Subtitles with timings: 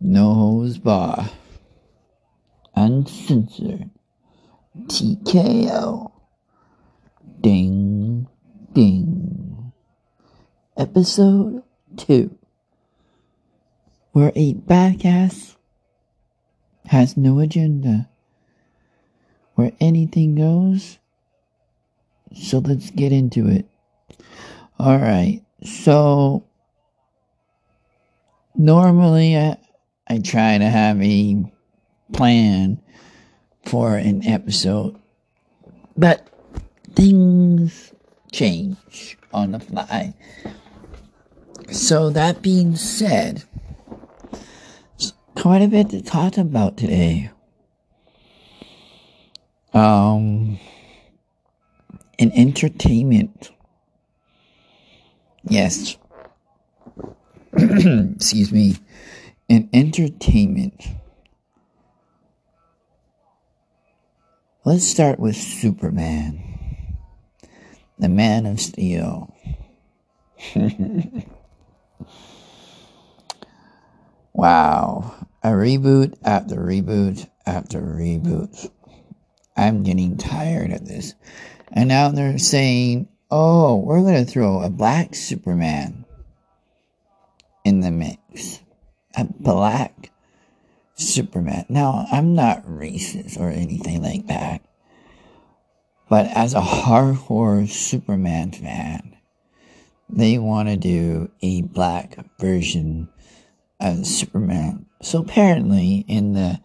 [0.00, 1.30] No Holds Barred.
[2.74, 3.90] Uncensored.
[4.86, 6.12] TKO.
[7.40, 8.28] Ding,
[8.72, 9.72] ding.
[10.76, 11.62] Episode
[11.96, 12.36] 2.
[14.12, 15.56] Where a badass
[16.86, 18.08] has no agenda.
[19.54, 20.98] Where anything goes.
[22.34, 23.66] So let's get into it.
[24.78, 26.44] Alright, so
[28.54, 29.56] normally I,
[30.08, 31.44] I try to have a
[32.12, 32.80] plan
[33.64, 34.96] for an episode,
[35.96, 36.26] but
[36.94, 37.92] things
[38.32, 40.14] change on the fly.
[41.70, 43.44] So that being said,
[45.36, 47.30] quite a bit to talk about today.
[49.74, 50.58] Um,
[52.18, 53.50] in entertainment.
[55.44, 55.96] Yes,
[57.52, 58.76] excuse me,
[59.48, 60.86] in entertainment.
[64.64, 66.42] Let's start with Superman,
[67.98, 69.34] the Man of Steel.
[74.34, 78.70] wow, a reboot after reboot after reboot.
[79.56, 81.14] I'm getting tired of this.
[81.72, 86.04] And now they're saying, oh, we're going to throw a black Superman
[87.64, 88.60] in the mix.
[89.18, 90.12] A black
[90.94, 91.66] Superman.
[91.68, 94.62] Now, I'm not racist or anything like that.
[96.08, 99.16] But as a hardcore Superman fan,
[100.08, 103.08] they want to do a black version
[103.80, 104.86] of Superman.
[105.02, 106.60] So apparently, in the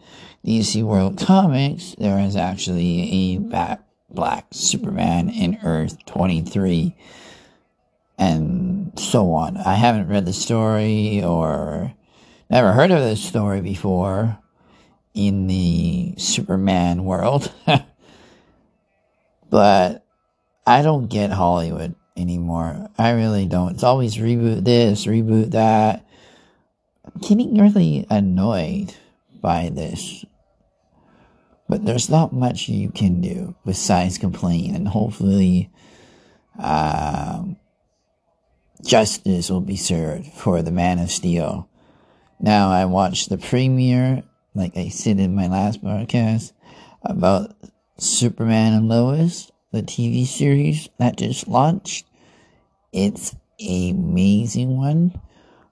[0.46, 6.96] DC World comics, there is actually a black, black Superman in Earth 23
[8.18, 9.58] and so on.
[9.58, 11.94] I haven't read the story or
[12.54, 14.38] never heard of this story before
[15.16, 17.52] in the Superman world.
[19.50, 20.06] but
[20.68, 22.92] I don't get Hollywood anymore.
[22.96, 23.72] I really don't.
[23.72, 26.06] It's always reboot this, reboot that.
[27.04, 28.94] I'm getting really annoyed
[29.42, 30.24] by this.
[31.68, 35.72] But there's not much you can do besides complain, and hopefully,
[36.60, 37.58] um,
[38.86, 41.68] justice will be served for the Man of Steel.
[42.44, 44.22] Now, I watched the premiere,
[44.54, 46.54] like I said in my last broadcast,
[47.02, 47.56] about
[47.98, 52.06] Superman and Lois, the TV series that just launched.
[52.92, 55.22] It's an amazing one.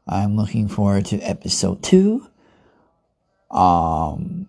[0.08, 2.26] I'm looking forward to episode two.
[3.52, 4.48] Um,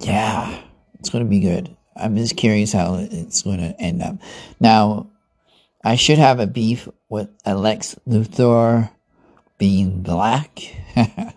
[0.00, 0.60] yeah,
[1.00, 1.74] it's to be good.
[1.96, 4.16] I'm just curious how it's to end up.
[4.60, 5.08] Now,
[5.82, 8.90] I should have a beef with Alex Luthor
[9.58, 10.60] being black.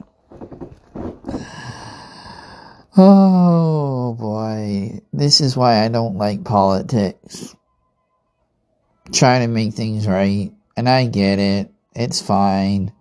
[2.98, 7.56] oh boy, this is why I don't like politics.
[9.12, 11.72] Trying to make things right, and I get it.
[11.96, 12.92] It's fine.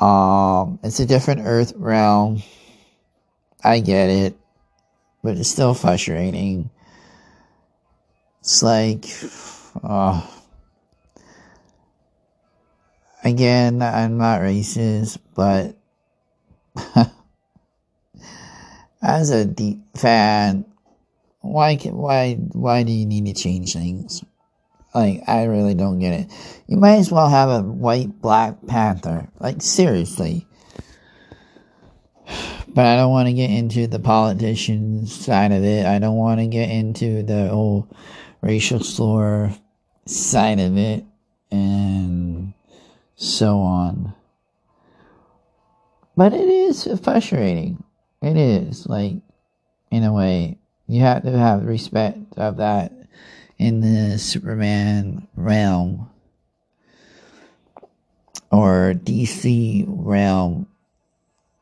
[0.00, 2.42] Um, it's a different Earth realm.
[3.64, 4.36] I get it,
[5.22, 6.70] but it's still frustrating.
[8.40, 9.06] It's like
[9.82, 10.41] Oh.
[13.24, 15.76] Again, I'm not racist, but
[19.02, 20.64] as a deep fan,
[21.40, 24.24] why why why do you need to change things?
[24.94, 26.32] Like I really don't get it.
[26.66, 29.28] You might as well have a white Black Panther.
[29.38, 30.46] Like seriously.
[32.68, 35.84] But I don't want to get into the politician side of it.
[35.84, 37.86] I don't want to get into the whole
[38.40, 39.54] racial slur
[40.06, 41.04] side of it
[41.50, 41.81] and
[43.22, 44.14] so on.
[46.16, 47.82] But it is frustrating.
[48.20, 49.14] It is like
[49.90, 52.92] in a way you have to have respect of that
[53.58, 56.10] in the Superman realm
[58.50, 60.66] or DC realm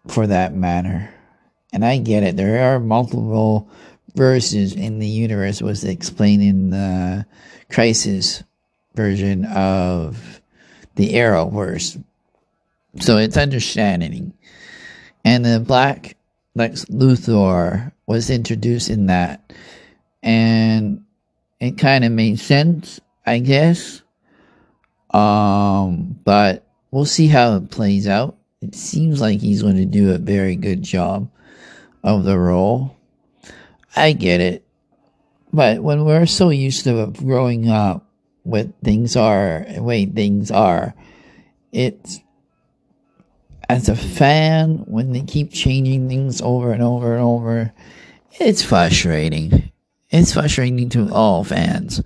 [0.08, 1.10] for that matter.
[1.72, 2.36] And I get it.
[2.36, 3.68] There are multiple
[4.16, 7.26] verses in the universe was explained in the
[7.70, 8.42] Crisis
[8.94, 10.39] version of
[10.96, 12.02] the Arrowverse.
[13.00, 14.32] So it's understanding.
[15.24, 16.16] And the Black
[16.54, 19.52] Lex Luthor was introduced in that.
[20.22, 21.04] And
[21.60, 24.02] it kind of made sense, I guess.
[25.10, 28.36] Um, but we'll see how it plays out.
[28.60, 31.30] It seems like he's going to do a very good job
[32.02, 32.96] of the role.
[33.96, 34.64] I get it.
[35.52, 38.06] But when we're so used to growing up
[38.50, 40.94] with things are the way things are,
[41.72, 42.20] it's
[43.70, 47.72] as a fan, when they keep changing things over and over and over,
[48.32, 49.70] it's frustrating.
[50.10, 52.02] It's frustrating to all fans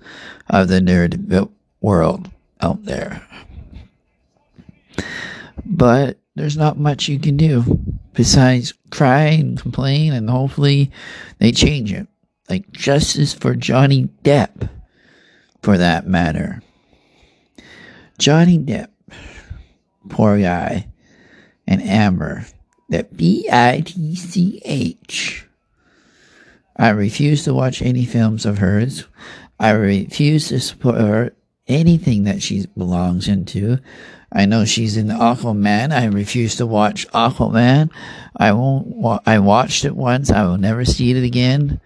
[0.47, 1.49] of the nerd
[1.81, 2.29] world
[2.61, 3.27] out there.
[5.65, 7.63] But there's not much you can do
[8.13, 10.91] besides cry and complain, and hopefully
[11.39, 12.07] they change it.
[12.47, 14.69] Like justice for Johnny Depp,
[15.65, 16.61] for that matter.
[18.19, 18.89] Johnny Depp,
[20.09, 20.87] poor guy,
[21.65, 22.45] and Amber,
[22.89, 25.47] that B I T C H.
[26.77, 29.05] I refuse to watch any films of hers.
[29.59, 31.35] I refuse to support
[31.67, 33.79] anything that she belongs into.
[34.31, 35.91] I know she's in Aquaman.
[35.91, 37.89] I refuse to watch Aquaman.
[38.37, 38.85] I won't.
[38.85, 40.29] Wa- I watched it once.
[40.29, 41.81] I will never see it again.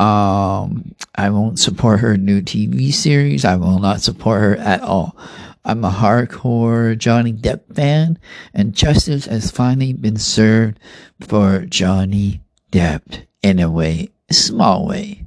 [0.00, 3.44] Um, I won't support her new TV series.
[3.44, 5.14] I will not support her at all.
[5.62, 8.18] I'm a hardcore Johnny Depp fan,
[8.54, 10.80] and justice has finally been served
[11.20, 12.40] for Johnny
[12.72, 15.26] Depp in a way, a small way.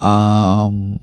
[0.00, 0.98] Um,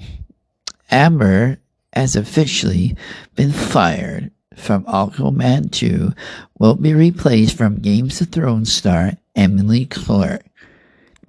[0.90, 1.60] Amber
[1.94, 2.98] has officially
[3.36, 6.14] been fired from Aquaman 2
[6.58, 10.44] will be replaced from Games of Thrones star Emily Clark.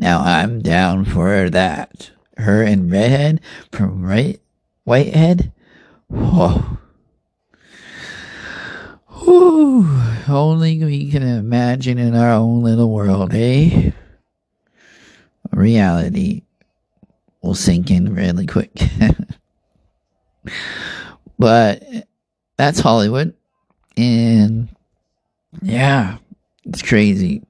[0.03, 2.11] Now I'm down for that.
[2.37, 3.41] Her and Redhead
[3.71, 4.41] from right
[4.83, 5.53] Whitehead.
[6.09, 6.79] Whoa.
[9.07, 9.87] Whew.
[10.29, 13.93] Only we can imagine in our own little world, eh?
[15.53, 16.43] Reality
[17.41, 18.73] will sink in really quick.
[21.39, 22.09] but
[22.57, 23.37] that's Hollywood.
[23.97, 24.69] And
[25.63, 26.17] yeah,
[26.65, 27.45] it's crazy.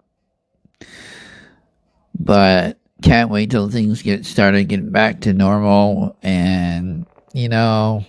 [2.24, 6.16] But can't wait till things get started getting back to normal.
[6.22, 8.04] And, you know,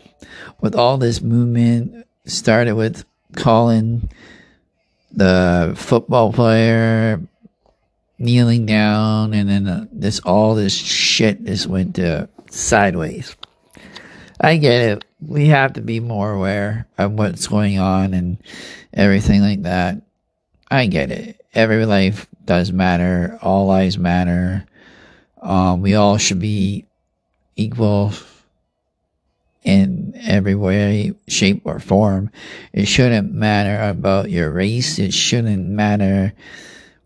[0.62, 3.06] with all this movement, started with
[3.36, 4.10] calling
[5.12, 7.20] the football player
[8.20, 12.00] kneeling down, and then uh, this all this shit just went
[12.50, 13.36] sideways.
[14.40, 15.06] I get it.
[15.22, 18.38] We have to be more aware of what's going on and
[18.94, 20.02] everything like that.
[20.74, 21.40] I get it.
[21.54, 23.38] Every life does matter.
[23.44, 24.66] All lives matter.
[25.40, 26.88] Um, we all should be
[27.56, 28.14] equal
[29.62, 32.32] in every way, shape, or form.
[32.74, 34.98] It shouldn't matter about your race.
[34.98, 36.34] It shouldn't matter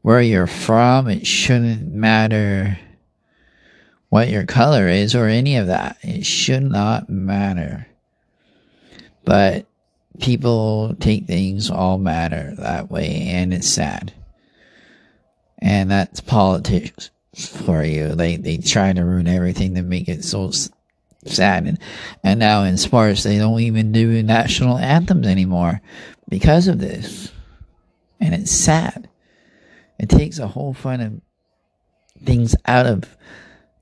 [0.02, 1.10] where you're from.
[1.10, 2.80] It shouldn't matter
[4.08, 5.98] what your color is or any of that.
[6.04, 7.86] It should not matter.
[9.26, 9.66] But
[10.20, 14.14] people take things all matter that way, and it's sad.
[15.60, 18.16] And that's politics for you.
[18.16, 20.52] They they try to ruin everything to make it so
[21.26, 21.66] sad.
[21.66, 21.80] And,
[22.24, 25.82] and now in sports, they don't even do national anthems anymore
[26.30, 27.32] because of this.
[28.20, 29.10] And it's sad.
[30.00, 31.22] It takes a whole fun of
[32.24, 33.04] things out of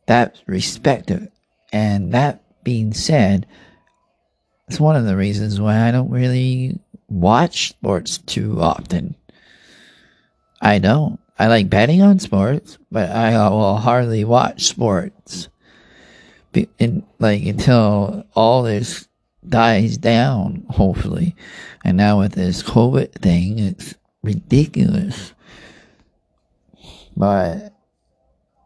[0.07, 1.11] that respect
[1.71, 3.47] and that being said,
[4.67, 9.15] it's one of the reasons why I don't really watch sports too often.
[10.61, 11.19] I don't.
[11.37, 15.49] I like betting on sports, but I uh, will hardly watch sports.
[16.79, 19.09] In, like until all this
[19.47, 21.35] dies down, hopefully.
[21.83, 25.33] And now with this COVID thing, it's ridiculous.
[27.17, 27.73] But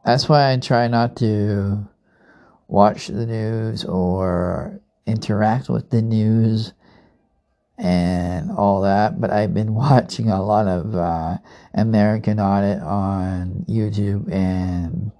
[0.05, 1.87] that's why I try not to
[2.67, 6.73] watch the news or interact with the news
[7.77, 9.19] and all that.
[9.19, 11.37] But I've been watching a lot of uh,
[11.73, 15.11] American Audit on YouTube and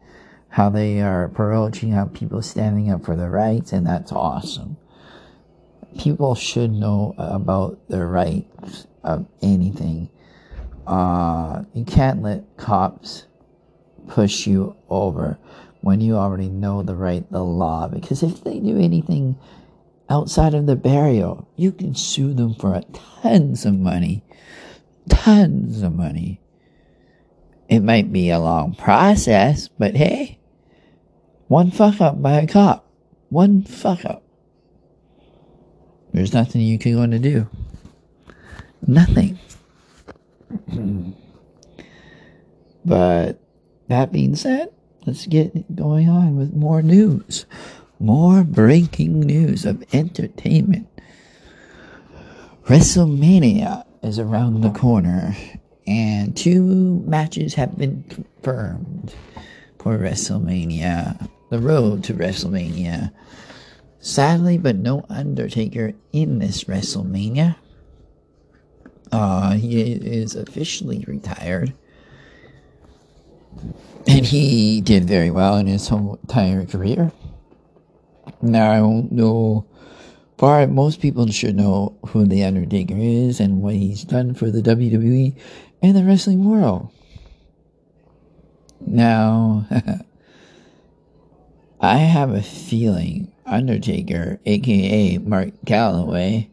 [0.49, 4.77] how they are approaching how people standing up for their rights, and that's awesome.
[5.97, 10.09] People should know about their rights of anything.
[10.85, 13.25] Uh, you can't let cops
[14.07, 15.37] push you over
[15.81, 17.87] when you already know the right, the law.
[17.87, 19.37] Because if they do anything
[20.09, 22.81] outside of the burial, you can sue them for
[23.21, 24.23] tons of money.
[25.07, 26.41] Tons of money.
[27.67, 30.39] It might be a long process, but hey,
[31.47, 32.91] one fuck up by a cop.
[33.29, 34.23] One fuck up.
[36.13, 37.47] There's nothing you can go to do.
[38.85, 39.37] Nothing.
[42.83, 43.39] but
[43.87, 44.73] that being said,
[45.05, 47.45] let's get going on with more news.
[47.99, 50.87] More breaking news of entertainment.
[52.63, 55.35] WrestleMania is around the corner,
[55.85, 59.13] and two matches have been confirmed
[59.79, 61.29] for WrestleMania.
[61.49, 63.11] The road to WrestleMania.
[63.99, 67.57] Sadly, but no Undertaker in this WrestleMania.
[69.11, 71.73] Uh, he is officially retired.
[74.07, 77.11] And he did very well in his whole entire career.
[78.41, 79.65] Now, know,
[80.37, 84.61] but most people should know who The Undertaker is and what he's done for the
[84.61, 85.35] WWE
[85.81, 86.89] and the wrestling world.
[88.79, 89.67] Now,
[91.81, 96.49] I have a feeling Undertaker, aka Mark Calaway,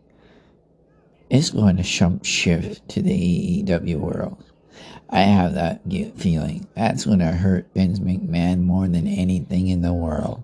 [1.31, 4.43] is going to jump shift to the AEW world.
[5.09, 5.83] I have that
[6.16, 6.66] feeling.
[6.75, 10.43] That's going to hurt Vince McMahon more than anything in the world.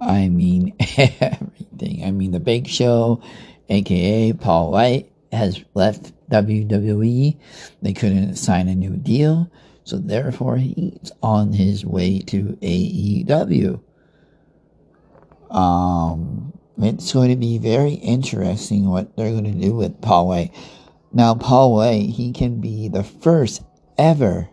[0.00, 2.04] I mean, everything.
[2.04, 3.22] I mean, the Big Show,
[3.68, 7.36] aka Paul White, has left WWE.
[7.82, 9.50] They couldn't sign a new deal,
[9.84, 13.80] so therefore he's on his way to AEW.
[15.50, 20.54] Um, it's going to be very interesting what they're going to do with Paul White.
[21.12, 23.62] Now, Paul White, he can be the first
[23.96, 24.48] ever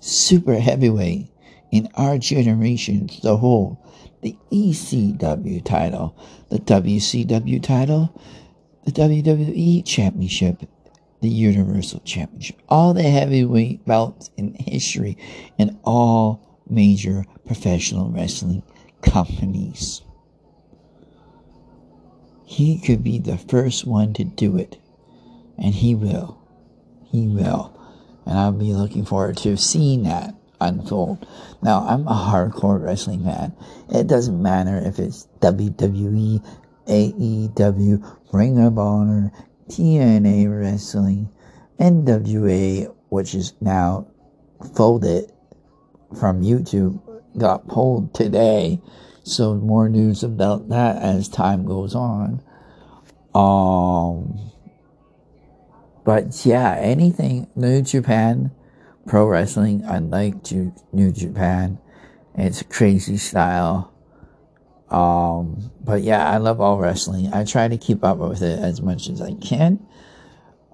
[0.00, 1.28] super heavyweight
[1.70, 3.78] in our generation to hold
[4.22, 6.16] the ECW title,
[6.48, 8.20] the WCW title,
[8.84, 10.62] the WWE Championship,
[11.20, 15.18] the Universal Championship, all the heavyweight belts in history
[15.58, 18.62] in all major professional wrestling
[19.02, 20.02] companies.
[22.44, 24.78] He could be the first one to do it.
[25.58, 26.38] And he will.
[27.10, 27.78] He will.
[28.26, 30.34] And I'll be looking forward to seeing that
[30.68, 31.26] unfold.
[31.62, 33.54] Now, I'm a hardcore wrestling fan.
[33.88, 36.44] It doesn't matter if it's WWE,
[36.86, 39.32] AEW, Ring of Honor,
[39.68, 41.30] TNA Wrestling,
[41.78, 44.06] NWA, which is now
[44.74, 45.30] folded
[46.18, 47.00] from YouTube,
[47.38, 48.80] got pulled today.
[49.24, 52.42] So more news about that as time goes on.
[53.34, 54.50] Um,
[56.04, 58.50] but yeah, anything New Japan
[59.06, 60.50] Pro Wrestling, I like
[60.92, 61.78] New Japan.
[62.34, 63.92] It's a crazy style.
[64.88, 67.32] Um, but yeah, I love all wrestling.
[67.32, 69.84] I try to keep up with it as much as I can.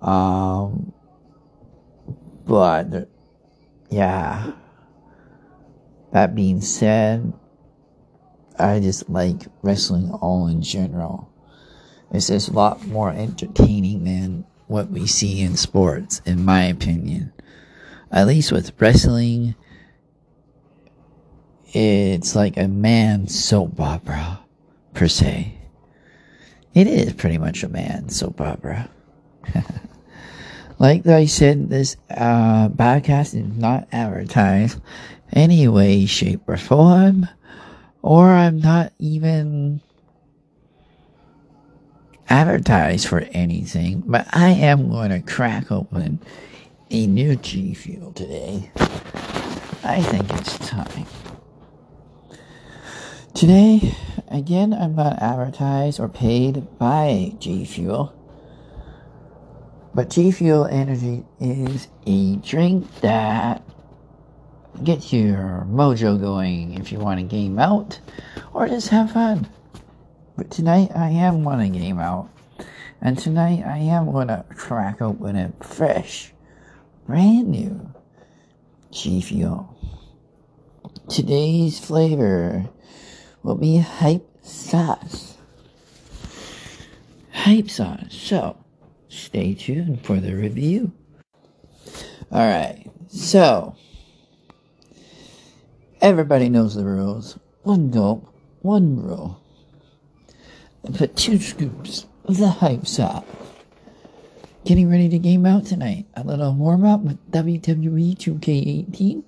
[0.02, 0.92] Um,
[2.44, 3.08] but
[3.90, 4.52] yeah,
[6.12, 7.32] that being said,
[8.58, 11.32] I just like wrestling all in general.
[12.12, 17.32] It's just a lot more entertaining than what we see in sports, in my opinion.
[18.10, 19.54] At least with wrestling,
[21.72, 24.40] it's like a man soap opera,
[24.94, 25.54] per se.
[26.74, 28.88] It is pretty much a man soap opera.
[30.78, 34.80] like I said, this uh, podcast is not advertised
[35.32, 37.28] any way, shape, or form
[38.02, 39.80] or I'm not even
[42.28, 46.20] advertised for anything, but I am going to crack open
[46.90, 48.70] a new G Fuel today.
[49.84, 51.06] I think it's time.
[53.34, 53.94] Today,
[54.28, 58.14] again, I'm not advertised or paid by G Fuel,
[59.94, 63.62] but G Fuel Energy is a drink that
[64.82, 68.00] gets your mojo going if you want to game out
[68.52, 69.48] or just have fun.
[70.36, 72.30] But tonight I am want to game out.
[73.00, 76.32] And tonight I am going to crack open a fresh,
[77.08, 77.90] brand new
[78.92, 79.74] G Fuel.
[81.08, 82.68] Today's flavor
[83.42, 85.38] will be hype sauce.
[87.32, 88.12] Hype sauce.
[88.14, 88.62] So,
[89.08, 90.92] stay tuned for the review.
[92.30, 93.74] Alright, so
[96.02, 97.38] Everybody knows the rules.
[97.62, 99.34] One gulp, one.
[100.84, 103.24] And put two scoops of the hype sauce.
[104.68, 106.04] Getting ready to game out tonight.
[106.12, 109.22] A little warm up with WWE 2K18.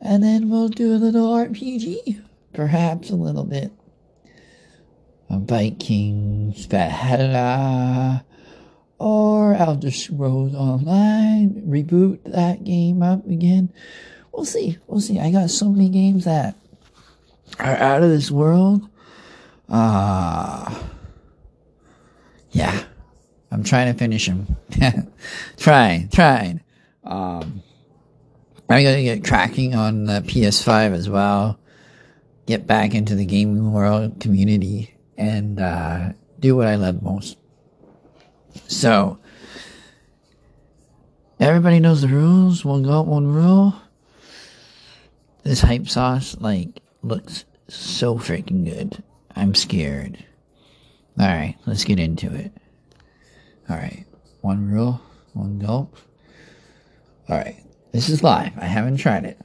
[0.00, 2.24] And then we'll do a little RPG.
[2.54, 3.70] Perhaps a little bit
[5.28, 8.24] of Vikings Valhalla.
[8.98, 11.62] Or Elder Scrolls Online.
[11.68, 13.70] Reboot that game up again
[14.32, 14.78] we'll see.
[14.86, 15.18] We'll see.
[15.18, 16.56] I got so many games that
[17.58, 18.88] are out of this world.
[19.68, 20.84] Ah, uh,
[22.52, 22.84] yeah.
[23.56, 24.54] I'm trying to finish them.
[25.56, 26.60] trying, trying.
[27.02, 27.62] Um,
[28.68, 31.58] I'm gonna get cracking on the PS5 as well.
[32.44, 37.38] Get back into the gaming world community and uh, do what I love most.
[38.68, 39.20] So,
[41.40, 42.62] everybody knows the rules.
[42.62, 43.74] One go, one rule.
[45.44, 49.02] This hype sauce, like, looks so freaking good.
[49.34, 50.22] I'm scared.
[51.18, 52.52] Alright, let's get into it.
[53.68, 54.06] Alright,
[54.42, 55.00] one rule
[55.32, 55.96] One gulp.
[57.28, 57.56] All right.
[57.92, 58.52] This is live.
[58.58, 59.40] I haven't tried it.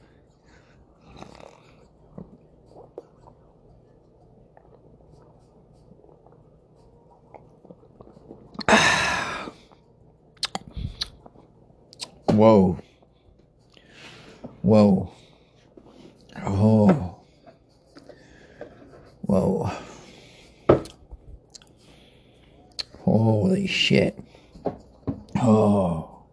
[12.32, 12.78] Whoa.
[14.62, 15.12] Whoa.
[16.44, 17.16] Oh.
[19.22, 19.70] Whoa.
[23.00, 24.18] Holy shit.
[25.36, 26.24] Oh.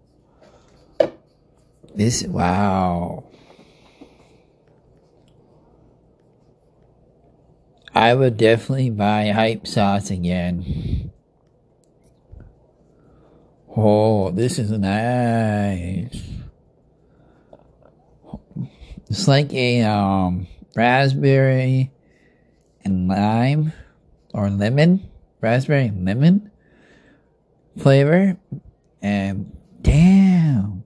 [1.96, 3.24] This, wow.
[7.96, 11.12] I would definitely buy hype sauce again.
[13.76, 16.22] Oh, this is nice.
[19.10, 21.92] It's like a um, raspberry
[22.86, 23.74] and lime
[24.34, 25.10] or lemon,
[25.42, 26.52] raspberry and lemon
[27.78, 28.38] flavor.
[29.02, 30.84] And damn.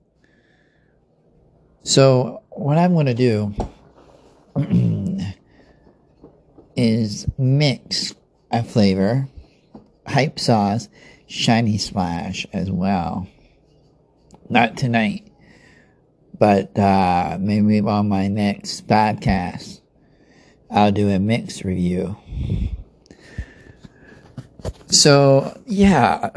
[1.82, 3.54] So, what I'm going to do
[6.76, 8.14] is mix
[8.50, 9.28] a flavor,
[10.06, 10.88] hype sauce,
[11.26, 13.28] shiny splash as well.
[14.48, 15.26] Not tonight,
[16.38, 19.80] but uh, maybe on my next podcast,
[20.70, 22.16] I'll do a mix review.
[24.86, 26.30] So, yeah,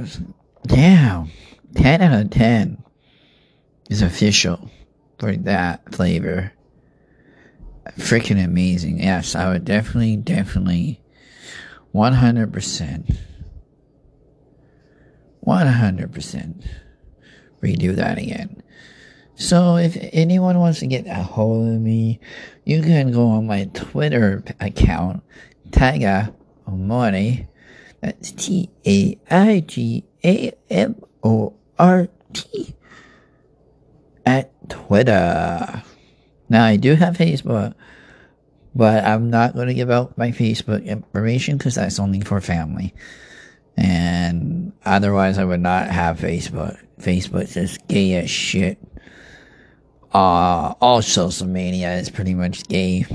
[0.68, 1.32] damn,
[1.76, 2.84] 10 out of 10
[3.90, 4.70] is official
[5.20, 6.54] for that flavor.
[7.98, 9.00] Freaking amazing.
[9.00, 11.02] Yes, I would definitely, definitely,
[11.96, 13.18] 100%,
[15.46, 16.68] 100%
[17.64, 18.62] redo that again.
[19.36, 22.20] So if anyone wants to get a hold of me,
[22.66, 25.24] you can go on my Twitter account,
[25.72, 26.34] Taiga
[26.68, 27.48] Omori.
[28.02, 32.76] That's T A I G A M O R T
[34.26, 35.84] at Twitter.
[36.50, 37.74] Now I do have Facebook,
[38.76, 42.94] but I'm not going to give out my Facebook information because that's only for family.
[43.78, 46.78] And otherwise, I would not have Facebook.
[47.00, 48.80] Facebook is gay as shit.
[50.13, 53.06] Uh, all social media is pretty much gay.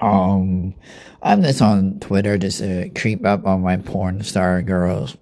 [0.00, 0.74] Um,
[1.22, 5.16] I'm just on Twitter just to creep up on my porn star girls,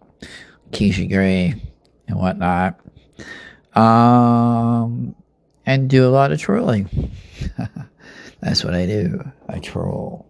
[0.70, 1.54] Keisha Grey
[2.06, 2.80] and whatnot.
[3.74, 5.14] Um,
[5.66, 7.12] and do a lot of trolling.
[8.40, 9.30] That's what I do.
[9.48, 10.26] I troll.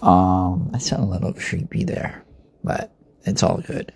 [0.00, 2.24] Um, I sound a little creepy there,
[2.64, 2.92] but
[3.24, 3.92] it's all good.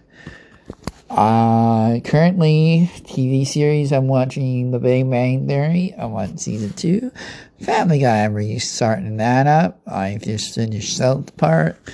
[1.09, 5.95] Uh, currently, TV series I'm watching The Big Bang Theory.
[5.97, 7.12] I'm on season two.
[7.61, 9.81] Family Guy, I'm restarting that up.
[9.87, 11.93] I just finished South Park.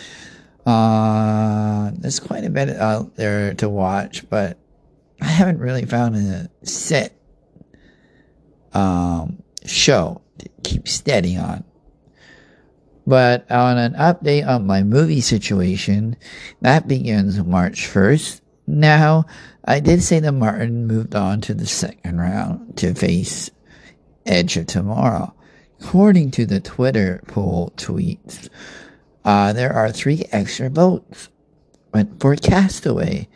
[0.64, 4.58] Uh, there's quite a bit out there to watch, but
[5.20, 7.16] I haven't really found a set
[8.72, 11.64] um, show to keep steady on.
[13.06, 16.16] But on an update on my movie situation,
[16.60, 18.40] that begins March 1st.
[18.66, 19.26] Now,
[19.64, 23.50] I did say that Martian moved on to the second round to face
[24.24, 25.34] Edge of Tomorrow.
[25.80, 28.48] According to the Twitter poll tweets,
[29.24, 31.28] uh, there are three extra votes
[32.18, 33.28] for Castaway.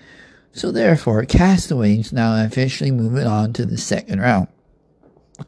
[0.53, 4.49] So therefore, Castaway is now officially moving on to the second round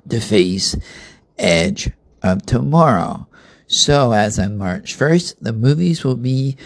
[0.09, 0.77] to face
[1.39, 1.91] Edge
[2.23, 3.27] of Tomorrow.
[3.67, 6.57] So as of March 1st, the movies will be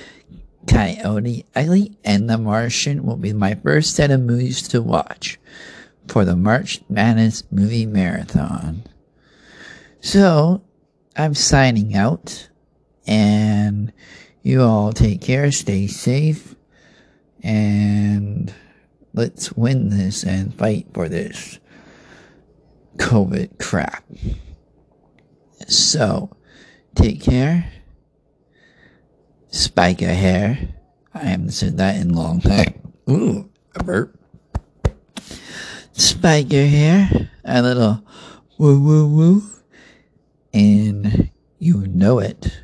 [0.67, 5.39] Coyote Ugly and The Martian will be my first set of movies to watch
[6.09, 8.85] for the March Madness movie marathon.
[10.01, 10.63] So,
[11.17, 12.49] I'm signing out
[13.07, 13.93] and
[14.43, 16.55] you all take care, stay safe,
[17.43, 18.53] and
[19.13, 21.59] let's win this and fight for this
[22.97, 24.05] COVID crap.
[25.69, 26.31] So,
[26.95, 27.73] take care
[29.53, 30.59] spike a hair.
[31.15, 32.93] I haven't said that in a long time.
[33.09, 34.19] Ooh, a burp.
[35.93, 38.03] Spike your hair, a little
[38.59, 39.43] woo woo woo,
[40.55, 42.62] and you know it.